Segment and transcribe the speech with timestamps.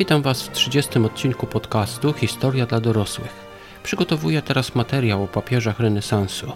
[0.00, 3.32] Witam Was w 30 odcinku podcastu Historia dla dorosłych.
[3.82, 6.52] Przygotowuję teraz materiał o papieżach renesansu.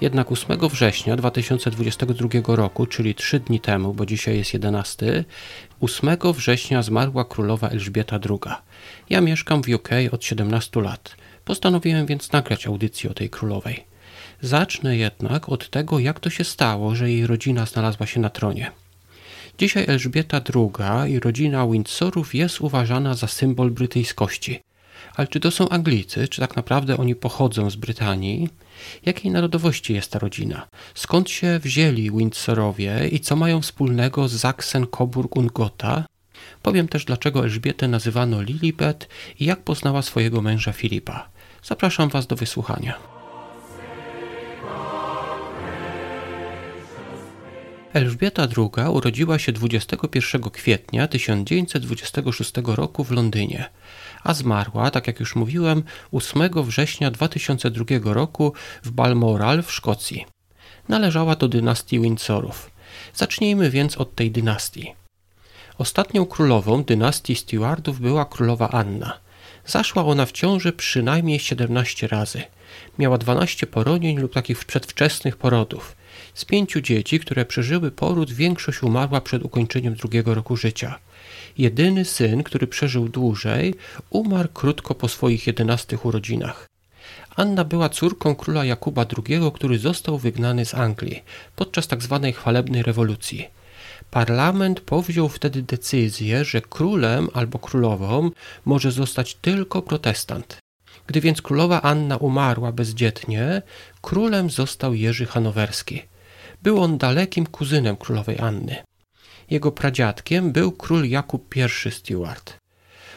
[0.00, 5.24] Jednak 8 września 2022 roku, czyli 3 dni temu, bo dzisiaj jest 11,
[5.80, 8.54] 8 września zmarła królowa Elżbieta II.
[9.10, 11.16] Ja mieszkam w UK od 17 lat.
[11.44, 13.84] Postanowiłem więc nagrać audycję o tej królowej.
[14.40, 18.70] Zacznę jednak od tego, jak to się stało, że jej rodzina znalazła się na tronie.
[19.58, 24.60] Dzisiaj Elżbieta II i rodzina Windsorów jest uważana za symbol brytyjskości.
[25.16, 28.48] Ale czy to są Anglicy, czy tak naprawdę oni pochodzą z Brytanii?
[29.06, 30.68] Jakiej narodowości jest ta rodzina?
[30.94, 36.04] Skąd się wzięli Windsorowie i co mają wspólnego z Sachsen, Coburg und Gotha?
[36.62, 39.08] Powiem też, dlaczego Elżbietę nazywano Lilibet
[39.40, 41.28] i jak poznała swojego męża Filipa.
[41.62, 43.17] Zapraszam Was do wysłuchania.
[47.92, 53.70] Elżbieta II urodziła się 21 kwietnia 1926 roku w Londynie,
[54.24, 55.82] a zmarła, tak jak już mówiłem,
[56.12, 60.26] 8 września 2002 roku w Balmoral w Szkocji.
[60.88, 62.70] Należała do dynastii Windsorów.
[63.14, 64.94] Zacznijmy więc od tej dynastii.
[65.78, 69.20] Ostatnią królową dynastii Stewardów była królowa Anna.
[69.66, 72.42] Zaszła ona w ciąży przynajmniej 17 razy.
[72.98, 75.96] Miała 12 poronień lub takich przedwczesnych porodów.
[76.38, 80.98] Z pięciu dzieci, które przeżyły poród, większość umarła przed ukończeniem drugiego roku życia.
[81.58, 83.74] Jedyny syn, który przeżył dłużej,
[84.10, 86.66] umarł krótko po swoich jedenastych urodzinach.
[87.36, 91.22] Anna była córką króla Jakuba II, który został wygnany z Anglii
[91.56, 92.20] podczas tzw.
[92.22, 93.48] Tak chwalebnej rewolucji.
[94.10, 98.30] Parlament powziął wtedy decyzję, że królem albo królową
[98.64, 100.58] może zostać tylko protestant.
[101.06, 103.62] Gdy więc królowa Anna umarła bezdzietnie,
[104.00, 106.02] królem został Jerzy Hanowerski.
[106.62, 108.76] Był on dalekim kuzynem królowej Anny.
[109.50, 112.56] Jego pradziadkiem był król Jakub I Stuart.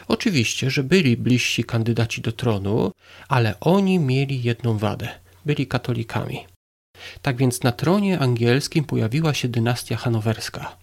[0.08, 2.92] Oczywiście, że byli bliżsi kandydaci do tronu,
[3.28, 5.08] ale oni mieli jedną wadę
[5.46, 6.46] byli katolikami.
[7.22, 10.76] Tak więc na tronie angielskim pojawiła się dynastia hanowerska.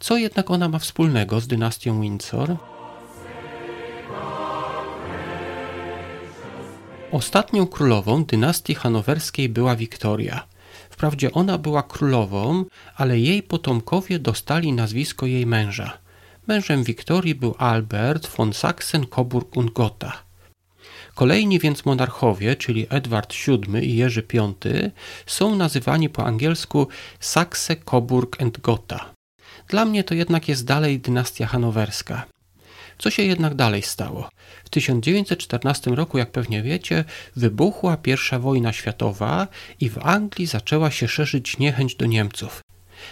[0.00, 2.56] Co jednak ona ma wspólnego z dynastią Windsor?
[7.12, 10.46] Ostatnią królową dynastii hanowerskiej była Wiktoria.
[11.00, 12.64] Wprawdzie ona była królową,
[12.96, 15.98] ale jej potomkowie dostali nazwisko jej męża.
[16.46, 20.22] Mężem Wiktorii był Albert von Sachsen-Coburg und Gotha.
[21.14, 24.54] Kolejni więc monarchowie, czyli Edward VII i Jerzy V,
[25.26, 26.88] są nazywani po angielsku
[27.20, 29.14] Saxe, Coburg and Gotha.
[29.68, 32.26] Dla mnie to jednak jest dalej dynastia hanowerska.
[33.00, 34.28] Co się jednak dalej stało?
[34.64, 37.04] W 1914 roku, jak pewnie wiecie,
[37.36, 39.48] wybuchła I wojna światowa
[39.80, 42.60] i w Anglii zaczęła się szerzyć niechęć do Niemców.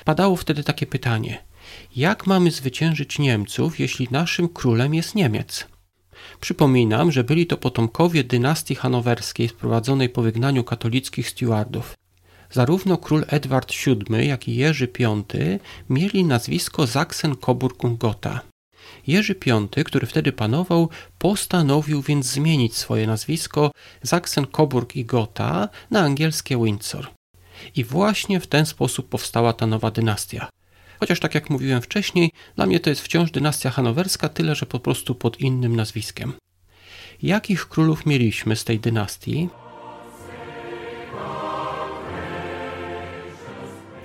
[0.05, 1.45] Padało wtedy takie pytanie:
[1.97, 5.67] jak mamy zwyciężyć Niemców, jeśli naszym królem jest Niemiec?
[6.41, 11.95] Przypominam, że byli to potomkowie dynastii hanowerskiej sprowadzonej po wygnaniu katolickich stewardów.
[12.51, 15.25] Zarówno król Edward VII, jak i Jerzy V
[15.89, 18.39] mieli nazwisko Sachsen-Coburg-Gotha.
[19.07, 20.89] Jerzy V, który wtedy panował,
[21.19, 23.71] postanowił więc zmienić swoje nazwisko
[24.05, 27.11] Sachsen-Coburg i Gotha na angielskie Windsor.
[27.77, 30.49] I właśnie w ten sposób powstała ta nowa dynastia.
[31.01, 34.81] Chociaż tak jak mówiłem wcześniej, dla mnie to jest wciąż dynastia hanowerska, tyle że po
[34.81, 36.33] prostu pod innym nazwiskiem.
[37.23, 39.49] Jakich królów mieliśmy z tej dynastii?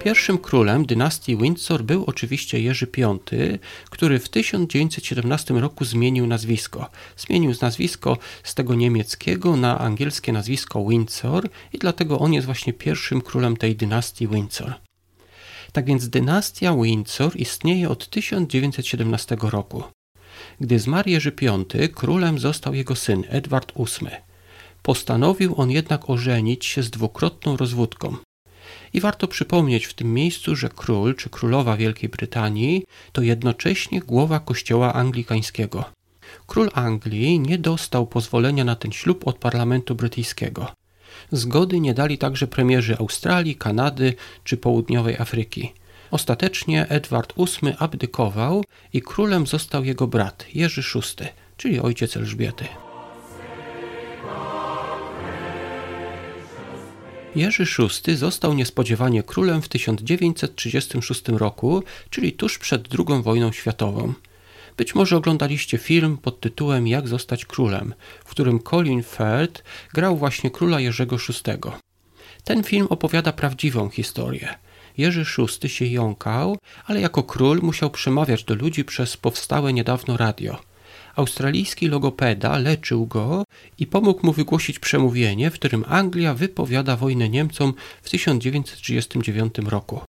[0.04, 3.20] Pierwszym królem dynastii Windsor był oczywiście Jerzy V,
[3.90, 6.90] który w 1917 roku zmienił nazwisko.
[7.18, 13.22] Zmienił nazwisko z tego niemieckiego na angielskie nazwisko Windsor i dlatego on jest właśnie pierwszym
[13.22, 14.74] królem tej dynastii Windsor.
[15.72, 19.84] Tak więc dynastia Windsor istnieje od 1917 roku.
[20.60, 24.12] Gdy zmarł Jerzy V, królem został jego syn Edward VIII.
[24.82, 28.18] Postanowił on jednak ożenić się z dwukrotną rozwódką.
[28.94, 34.40] I warto przypomnieć w tym miejscu, że król czy królowa Wielkiej Brytanii to jednocześnie głowa
[34.40, 35.86] kościoła anglikańskiego.
[36.48, 40.72] Król Anglii nie dostał pozwolenia na ten ślub od parlamentu brytyjskiego.
[41.32, 44.14] Zgody nie dali także premierzy Australii, Kanady
[44.44, 45.74] czy Południowej Afryki.
[46.12, 48.64] Ostatecznie Edward VIII abdykował
[48.94, 51.26] i królem został jego brat Jerzy VI,
[51.58, 52.66] czyli ojciec Elżbiety.
[57.36, 57.66] Jerzy
[58.08, 64.14] VI został niespodziewanie królem w 1936 roku, czyli tuż przed II wojną światową.
[64.78, 67.94] Być może oglądaliście film pod tytułem Jak zostać królem,
[68.26, 69.64] w którym Colin Firth
[69.94, 71.72] grał właśnie króla Jerzego VI.
[72.44, 74.56] Ten film opowiada prawdziwą historię.
[74.98, 80.73] Jerzy VI się jąkał, ale jako król musiał przemawiać do ludzi przez powstałe niedawno radio.
[81.16, 83.44] Australijski logopeda leczył go
[83.80, 90.02] i pomógł mu wygłosić przemówienie, w którym Anglia wypowiada wojnę Niemcom w 1939 roku.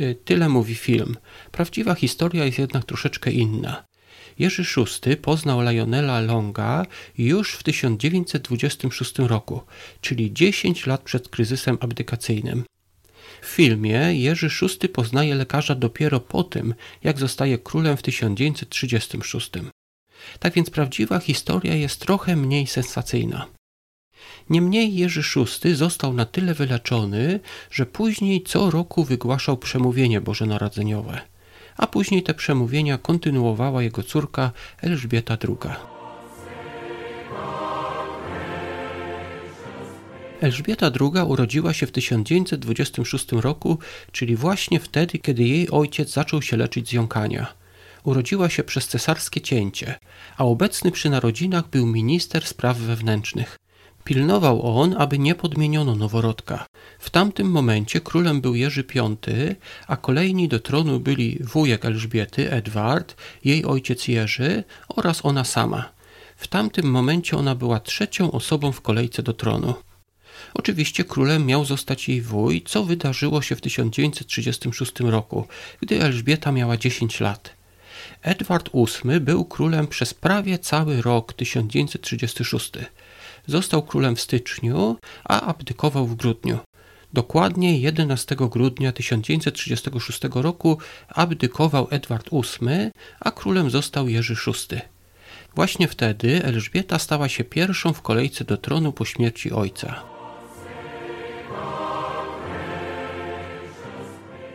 [0.00, 1.16] Y, tyle mówi film.
[1.52, 3.84] Prawdziwa historia jest jednak troszeczkę inna.
[4.38, 6.86] Jerzy VI poznał Lionela Longa
[7.18, 9.60] już w 1926 roku,
[10.00, 12.64] czyli 10 lat przed kryzysem abdykacyjnym.
[13.42, 16.74] W filmie Jerzy VI poznaje lekarza dopiero po tym,
[17.04, 19.50] jak zostaje królem w 1936.
[20.38, 23.46] Tak więc prawdziwa historia jest trochę mniej sensacyjna.
[24.50, 25.22] Niemniej Jerzy
[25.64, 31.20] VI został na tyle wyleczony, że później co roku wygłaszał przemówienie bożonarodzeniowe,
[31.76, 35.74] a później te przemówienia kontynuowała jego córka Elżbieta II.
[40.40, 43.78] Elżbieta II urodziła się w 1926 roku,
[44.12, 47.57] czyli właśnie wtedy, kiedy jej ojciec zaczął się leczyć z jąkania.
[48.08, 49.98] Urodziła się przez cesarskie cięcie,
[50.36, 53.56] a obecny przy narodzinach był minister spraw wewnętrznych.
[54.04, 56.66] Pilnował on, aby nie podmieniono noworodka.
[56.98, 59.16] W tamtym momencie królem był Jerzy V,
[59.86, 65.92] a kolejni do tronu byli wujek Elżbiety, Edward, jej ojciec Jerzy oraz ona sama.
[66.36, 69.74] W tamtym momencie ona była trzecią osobą w kolejce do tronu.
[70.54, 75.46] Oczywiście królem miał zostać jej wuj, co wydarzyło się w 1936 roku,
[75.80, 77.57] gdy Elżbieta miała 10 lat.
[78.22, 82.72] Edward VIII był królem przez prawie cały rok 1936.
[83.46, 86.58] Został królem w styczniu, a abdykował w grudniu.
[87.12, 90.78] Dokładnie 11 grudnia 1936 roku
[91.08, 94.80] abdykował Edward VIII, a królem został Jerzy VI.
[95.54, 100.17] Właśnie wtedy Elżbieta stała się pierwszą w kolejce do tronu po śmierci ojca.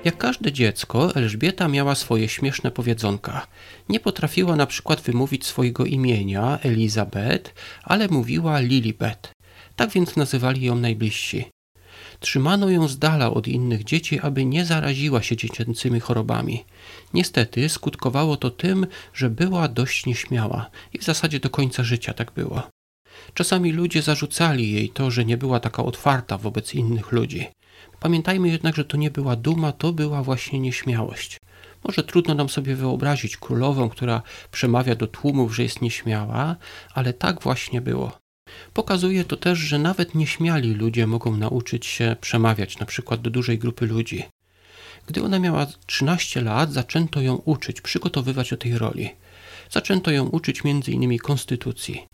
[0.04, 3.48] Jak każde dziecko, Elżbieta miała swoje śmieszne powiedzonka.
[3.90, 7.54] Nie potrafiła na przykład wymówić swojego imienia Elizabeth,
[7.84, 9.32] ale mówiła Lilibet.
[9.76, 11.46] Tak więc nazywali ją najbliżsi.
[12.20, 16.66] Trzymano ją z dala od innych dzieci, aby nie zaraziła się dziecięcymi chorobami.
[17.14, 22.32] Niestety skutkowało to tym, że była dość nieśmiała i w zasadzie do końca życia tak
[22.32, 22.64] było.
[23.34, 27.48] Czasami ludzie zarzucali jej to, że nie była taka otwarta wobec innych ludzi.
[28.04, 31.40] Pamiętajmy jednak, że to nie była duma, to była właśnie nieśmiałość.
[31.84, 34.22] Może trudno nam sobie wyobrazić królową, która
[34.52, 36.56] przemawia do tłumów, że jest nieśmiała,
[36.94, 38.12] ale tak właśnie było.
[38.74, 43.60] Pokazuje to też, że nawet nieśmiali ludzie mogą nauczyć się przemawiać, na przykład do dużej
[43.60, 44.24] grupy ludzi.
[45.08, 49.10] Gdy ona miała 13 lat, zaczęto ją uczyć, przygotowywać do tej roli.
[49.70, 52.08] Zaczęto ją uczyć innymi konstytucji.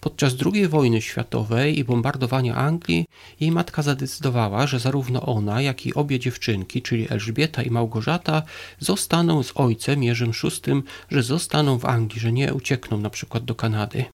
[0.00, 3.04] Podczas II wojny światowej i bombardowania Anglii
[3.40, 8.42] jej matka zadecydowała, że zarówno ona, jak i obie dziewczynki, czyli Elżbieta i Małgorzata,
[8.78, 13.54] zostaną z ojcem Jerzym VI, że zostaną w Anglii, że nie uciekną na przykład do
[13.54, 14.04] Kanady.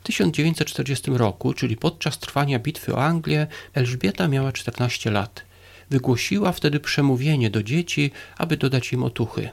[0.00, 5.44] W 1940 roku, czyli podczas trwania bitwy o Anglię, Elżbieta miała 14 lat.
[5.90, 9.50] Wygłosiła wtedy przemówienie do dzieci, aby dodać im otuchy.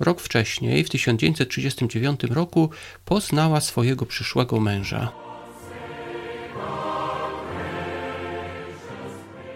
[0.00, 2.70] Rok wcześniej, w 1939 roku,
[3.04, 5.12] poznała swojego przyszłego męża.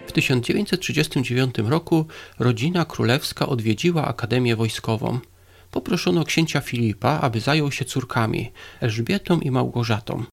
[0.07, 2.05] W 1939 roku
[2.39, 5.19] rodzina królewska odwiedziła Akademię Wojskową.
[5.71, 10.23] Poproszono księcia Filipa, aby zajął się córkami Elżbietą i Małgorzatą.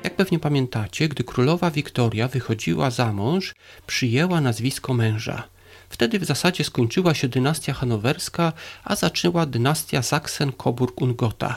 [0.04, 3.54] Jak pewnie pamiętacie, gdy królowa Wiktoria wychodziła za mąż,
[3.86, 5.48] przyjęła nazwisko męża.
[5.94, 8.52] Wtedy w zasadzie skończyła się dynastia hanowerska,
[8.84, 11.54] a zaczęła dynastia Sachsen-Coburg-Ungotha.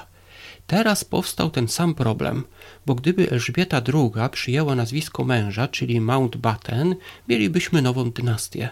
[0.68, 2.44] Teraz powstał ten sam problem,
[2.86, 6.96] bo gdyby Elżbieta II przyjęła nazwisko męża, czyli Mountbatten,
[7.28, 8.70] mielibyśmy nową dynastię.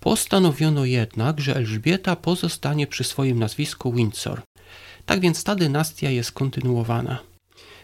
[0.00, 4.42] Postanowiono jednak, że Elżbieta pozostanie przy swoim nazwisku Windsor.
[5.06, 7.18] Tak więc ta dynastia jest kontynuowana.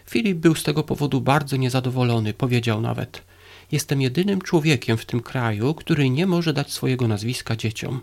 [0.09, 3.23] Filip był z tego powodu bardzo niezadowolony, powiedział nawet:
[3.71, 8.01] Jestem jedynym człowiekiem w tym kraju, który nie może dać swojego nazwiska dzieciom.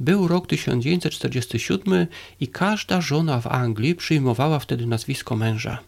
[0.00, 2.06] Był rok 1947
[2.40, 5.78] i każda żona w Anglii przyjmowała wtedy nazwisko męża.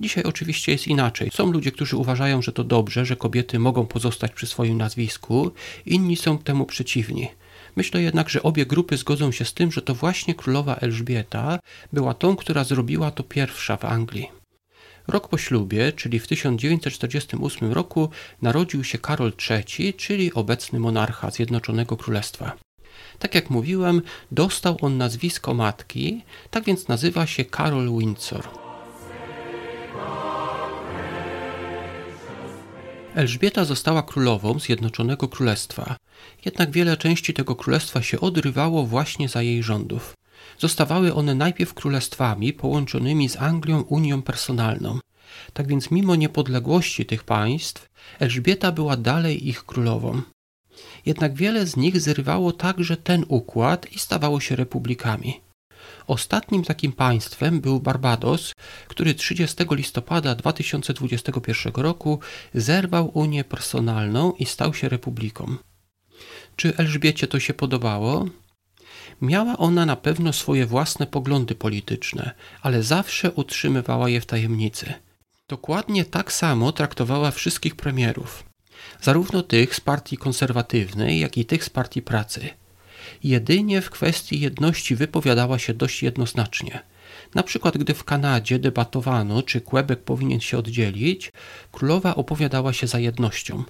[0.00, 1.30] Dzisiaj oczywiście jest inaczej.
[1.34, 5.50] Są ludzie, którzy uważają, że to dobrze, że kobiety mogą pozostać przy swoim nazwisku,
[5.86, 7.28] inni są temu przeciwni.
[7.76, 11.58] Myślę jednak, że obie grupy zgodzą się z tym, że to właśnie królowa Elżbieta
[11.92, 14.37] była tą, która zrobiła to pierwsza w Anglii.
[15.08, 18.10] Rok po ślubie, czyli w 1948 roku,
[18.42, 22.52] narodził się Karol III, czyli obecny monarcha Zjednoczonego Królestwa.
[23.18, 28.48] Tak jak mówiłem, dostał on nazwisko matki, tak więc nazywa się Karol Windsor.
[33.14, 35.96] Elżbieta została królową Zjednoczonego Królestwa,
[36.44, 40.17] jednak wiele części tego królestwa się odrywało właśnie za jej rządów.
[40.58, 44.98] Zostawały one najpierw królestwami połączonymi z Anglią Unią Personalną.
[45.52, 50.22] Tak więc mimo niepodległości tych państw, Elżbieta była dalej ich królową.
[51.06, 55.40] Jednak wiele z nich zrywało także ten układ i stawało się republikami.
[56.06, 58.52] Ostatnim takim państwem był Barbados,
[58.88, 62.20] który 30 listopada 2021 roku
[62.54, 65.56] zerwał Unię personalną i stał się republiką.
[66.56, 68.26] Czy Elżbiecie to się podobało?
[69.20, 72.30] Miała ona na pewno swoje własne poglądy polityczne,
[72.62, 74.94] ale zawsze utrzymywała je w tajemnicy.
[75.48, 78.48] Dokładnie tak samo traktowała wszystkich premierów
[79.00, 82.48] zarówno tych z partii konserwatywnej, jak i tych z partii pracy.
[83.24, 86.82] Jedynie w kwestii jedności wypowiadała się dość jednoznacznie.
[87.34, 91.32] Na przykład, gdy w Kanadzie debatowano, czy Quebec powinien się oddzielić,
[91.72, 93.64] królowa opowiadała się za jednością.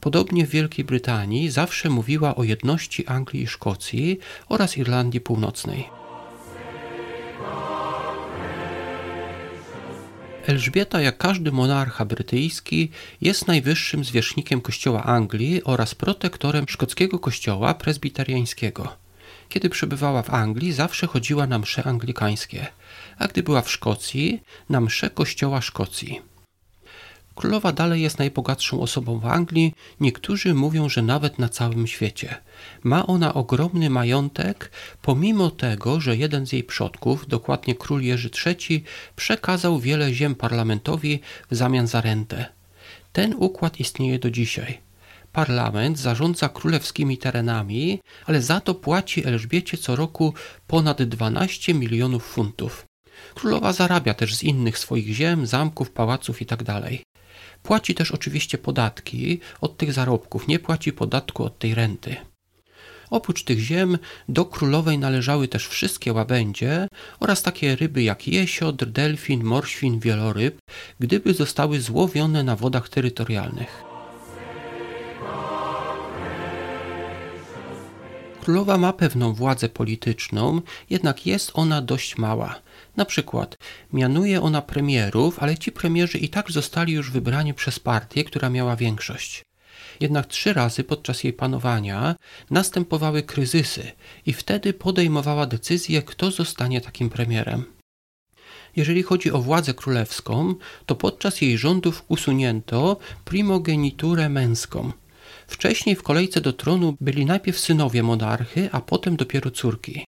[0.00, 5.88] Podobnie w Wielkiej Brytanii zawsze mówiła o jedności Anglii i Szkocji oraz Irlandii Północnej.
[10.46, 12.90] Elżbieta, jak każdy monarcha brytyjski,
[13.20, 18.96] jest najwyższym zwierzchnikiem kościoła Anglii oraz protektorem szkockiego kościoła prezbiteriańskiego.
[19.48, 22.66] Kiedy przebywała w Anglii, zawsze chodziła na msze anglikańskie,
[23.18, 26.29] a gdy była w Szkocji, na msze kościoła Szkocji.
[27.40, 32.34] Królowa dalej jest najbogatszą osobą w Anglii, niektórzy mówią, że nawet na całym świecie.
[32.82, 34.70] Ma ona ogromny majątek,
[35.02, 38.84] pomimo tego, że jeden z jej przodków, dokładnie król Jerzy III,
[39.16, 41.20] przekazał wiele ziem parlamentowi
[41.50, 42.46] w zamian za rentę.
[43.12, 44.78] Ten układ istnieje do dzisiaj.
[45.32, 50.34] Parlament zarządza królewskimi terenami, ale za to płaci Elżbiecie co roku
[50.66, 52.86] ponad 12 milionów funtów.
[53.34, 56.82] Królowa zarabia też z innych swoich ziem, zamków, pałaców itd.
[57.62, 62.16] Płaci też oczywiście podatki od tych zarobków, nie płaci podatku od tej renty.
[63.10, 63.98] Oprócz tych ziem
[64.28, 66.88] do królowej należały też wszystkie łabędzie
[67.20, 70.58] oraz takie ryby jak jesiodr, delfin, morświn, wieloryb,
[71.00, 73.89] gdyby zostały złowione na wodach terytorialnych.
[78.40, 82.60] Królowa ma pewną władzę polityczną, jednak jest ona dość mała.
[82.96, 83.56] Na przykład
[83.92, 88.76] mianuje ona premierów, ale ci premierzy i tak zostali już wybrani przez partię, która miała
[88.76, 89.44] większość.
[90.00, 92.16] Jednak trzy razy podczas jej panowania
[92.50, 93.92] następowały kryzysy
[94.26, 97.64] i wtedy podejmowała decyzję, kto zostanie takim premierem.
[98.76, 100.54] Jeżeli chodzi o władzę królewską,
[100.86, 104.92] to podczas jej rządów usunięto primogeniturę męską.
[105.50, 110.04] Wcześniej w kolejce do tronu byli najpierw synowie monarchy, a potem dopiero córki.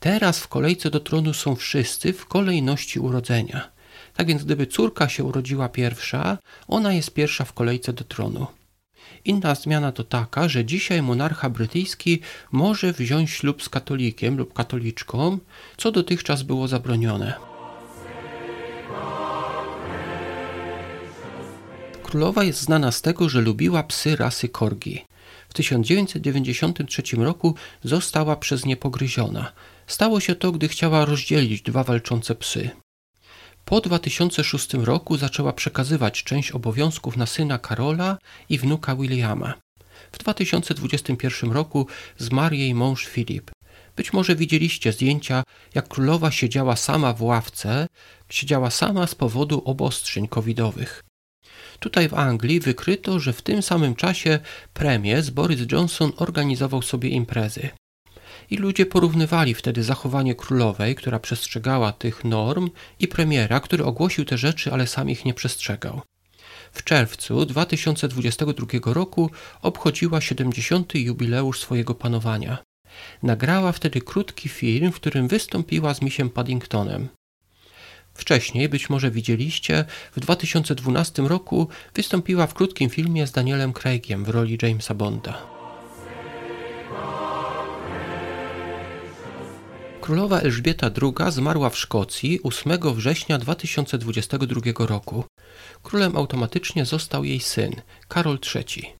[0.00, 3.70] Teraz w kolejce do tronu są wszyscy w kolejności urodzenia.
[4.14, 8.46] Tak więc gdyby córka się urodziła pierwsza, ona jest pierwsza w kolejce do tronu.
[9.24, 12.20] Inna zmiana to taka, że dzisiaj monarcha brytyjski
[12.52, 15.38] może wziąć ślub z katolikiem lub katoliczką,
[15.76, 17.47] co dotychczas było zabronione.
[22.08, 25.04] Królowa jest znana z tego, że lubiła psy rasy korgi.
[25.48, 29.52] W 1993 roku została przez nie pogryziona.
[29.86, 32.70] Stało się to, gdy chciała rozdzielić dwa walczące psy.
[33.64, 39.54] Po 2006 roku zaczęła przekazywać część obowiązków na syna Karola i wnuka Williama.
[40.12, 41.86] W 2021 roku
[42.18, 43.50] zmarł jej mąż Filip.
[43.96, 45.42] Być może widzieliście zdjęcia,
[45.74, 47.86] jak królowa siedziała sama w ławce,
[48.30, 51.07] siedziała sama z powodu obostrzeń covidowych.
[51.80, 54.38] Tutaj w Anglii wykryto, że w tym samym czasie
[54.74, 57.68] premier Boris Johnson organizował sobie imprezy.
[58.50, 62.70] I ludzie porównywali wtedy zachowanie królowej, która przestrzegała tych norm,
[63.00, 66.02] i premiera, który ogłosił te rzeczy, ale sam ich nie przestrzegał.
[66.72, 69.30] W czerwcu 2022 roku
[69.62, 70.94] obchodziła 70.
[70.94, 72.58] jubileusz swojego panowania.
[73.22, 77.08] Nagrała wtedy krótki film, w którym wystąpiła z misiem Paddingtonem.
[78.18, 84.28] Wcześniej, być może widzieliście, w 2012 roku wystąpiła w krótkim filmie z Danielem Craigiem w
[84.28, 85.42] roli Jamesa Bonda.
[90.00, 95.24] Królowa Elżbieta II zmarła w Szkocji 8 września 2022 roku.
[95.82, 97.72] Królem automatycznie został jej syn,
[98.08, 98.94] Karol III.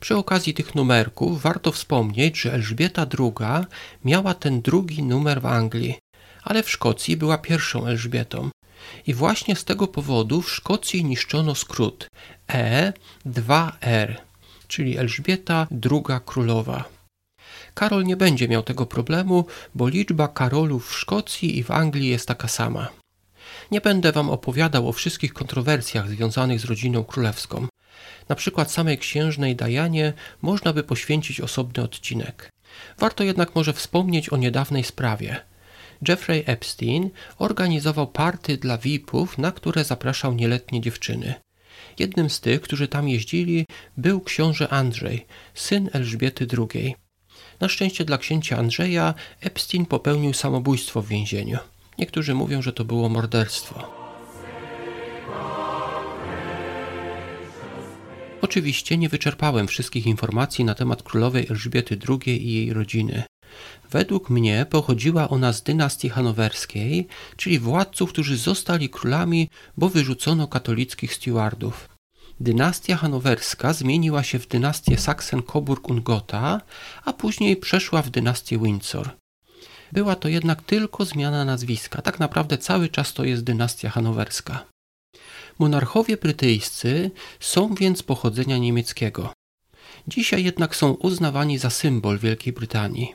[0.00, 3.66] Przy okazji tych numerków warto wspomnieć, że Elżbieta II
[4.04, 5.98] miała ten drugi numer w Anglii,
[6.46, 8.50] ale w Szkocji była pierwszą Elżbietą.
[9.06, 12.08] I właśnie z tego powodu w Szkocji niszczono skrót
[12.48, 14.14] E2R,
[14.68, 16.84] czyli Elżbieta II Królowa.
[17.74, 22.28] Karol nie będzie miał tego problemu, bo liczba Karolów w Szkocji i w Anglii jest
[22.28, 22.88] taka sama.
[23.70, 27.66] Nie będę Wam opowiadał o wszystkich kontrowersjach związanych z rodziną królewską.
[28.28, 30.12] Na przykład samej księżnej Dajanie
[30.42, 32.50] można by poświęcić osobny odcinek.
[32.98, 35.40] Warto jednak może wspomnieć o niedawnej sprawie.
[36.08, 41.34] Jeffrey Epstein organizował party dla VIP-ów, na które zapraszał nieletnie dziewczyny.
[41.98, 46.94] Jednym z tych, którzy tam jeździli, był książę Andrzej, syn Elżbiety II.
[47.60, 51.58] Na szczęście dla księcia Andrzeja Epstein popełnił samobójstwo w więzieniu.
[51.98, 54.06] Niektórzy mówią, że to było morderstwo.
[58.42, 63.22] Oczywiście nie wyczerpałem wszystkich informacji na temat królowej Elżbiety II i jej rodziny.
[63.90, 71.14] Według mnie pochodziła ona z dynastii hanowerskiej, czyli władców, którzy zostali królami, bo wyrzucono katolickich
[71.14, 71.88] stewardów.
[72.40, 76.60] Dynastia hanowerska zmieniła się w dynastię Sachsen-Coburg-Ungotha,
[77.04, 79.10] a później przeszła w dynastię Windsor.
[79.92, 84.64] Była to jednak tylko zmiana nazwiska, tak naprawdę cały czas to jest dynastia hanowerska.
[85.58, 89.32] Monarchowie brytyjscy są więc pochodzenia niemieckiego.
[90.08, 93.14] Dzisiaj jednak są uznawani za symbol Wielkiej Brytanii.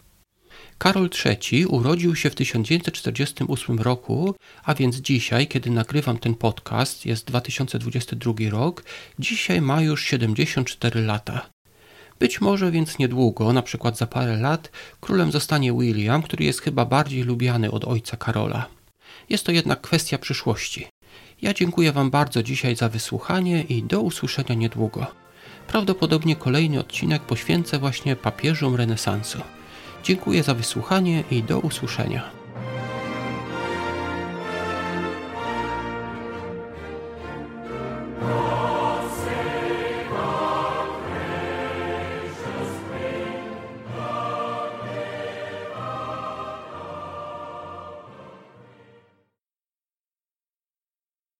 [0.82, 7.26] Karol III urodził się w 1948 roku, a więc dzisiaj, kiedy nagrywam ten podcast, jest
[7.26, 8.84] 2022 rok,
[9.20, 11.50] dzisiaj ma już 74 lata.
[12.20, 16.86] Być może więc niedługo, na przykład za parę lat, królem zostanie William, który jest chyba
[16.86, 18.66] bardziej lubiany od ojca Karola.
[19.30, 20.88] Jest to jednak kwestia przyszłości.
[21.42, 25.08] Ja dziękuję Wam bardzo dzisiaj za wysłuchanie i do usłyszenia niedługo.
[25.68, 29.42] Prawdopodobnie kolejny odcinek poświęcę właśnie papieżom renesansu.
[30.04, 32.41] Dziękuję za wysłuchanie i do usłyszenia.